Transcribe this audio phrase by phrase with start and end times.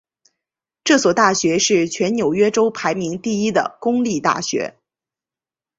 [0.83, 4.75] 这所大学是全纽约州排名第一的公立大学。